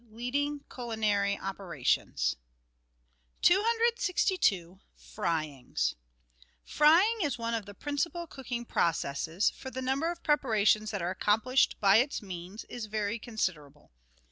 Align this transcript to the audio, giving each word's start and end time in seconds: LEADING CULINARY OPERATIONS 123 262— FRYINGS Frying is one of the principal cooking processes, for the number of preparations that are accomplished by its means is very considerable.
LEADING 0.09 0.61
CULINARY 0.67 1.37
OPERATIONS 1.37 2.35
123 3.47 4.37
262— 4.47 4.79
FRYINGS 4.95 5.95
Frying 6.65 7.21
is 7.21 7.37
one 7.37 7.53
of 7.53 7.67
the 7.67 7.75
principal 7.75 8.25
cooking 8.25 8.65
processes, 8.65 9.51
for 9.51 9.69
the 9.69 9.79
number 9.79 10.09
of 10.09 10.23
preparations 10.23 10.89
that 10.89 11.03
are 11.03 11.11
accomplished 11.11 11.75
by 11.79 11.97
its 11.97 12.19
means 12.23 12.63
is 12.63 12.87
very 12.87 13.19
considerable. 13.19 13.91